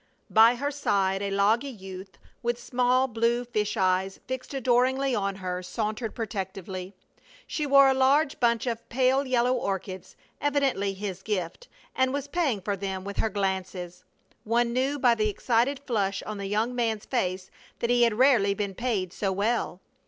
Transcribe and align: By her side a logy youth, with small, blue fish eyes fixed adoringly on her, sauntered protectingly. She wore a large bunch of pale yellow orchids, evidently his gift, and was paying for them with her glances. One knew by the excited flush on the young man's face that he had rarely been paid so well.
By 0.31 0.55
her 0.55 0.71
side 0.71 1.21
a 1.21 1.29
logy 1.29 1.67
youth, 1.69 2.17
with 2.41 2.59
small, 2.59 3.07
blue 3.07 3.45
fish 3.45 3.77
eyes 3.77 4.19
fixed 4.25 4.51
adoringly 4.51 5.13
on 5.13 5.35
her, 5.35 5.61
sauntered 5.61 6.15
protectingly. 6.15 6.95
She 7.45 7.67
wore 7.67 7.87
a 7.87 7.93
large 7.93 8.39
bunch 8.39 8.65
of 8.65 8.89
pale 8.89 9.27
yellow 9.27 9.53
orchids, 9.53 10.15
evidently 10.41 10.95
his 10.95 11.21
gift, 11.21 11.67
and 11.95 12.11
was 12.11 12.27
paying 12.27 12.61
for 12.61 12.75
them 12.75 13.03
with 13.03 13.17
her 13.17 13.29
glances. 13.29 14.03
One 14.43 14.73
knew 14.73 14.97
by 14.97 15.13
the 15.13 15.29
excited 15.29 15.79
flush 15.85 16.23
on 16.23 16.39
the 16.39 16.47
young 16.47 16.73
man's 16.73 17.05
face 17.05 17.51
that 17.77 17.91
he 17.91 18.01
had 18.01 18.15
rarely 18.15 18.55
been 18.55 18.73
paid 18.73 19.13
so 19.13 19.31
well. 19.31 19.81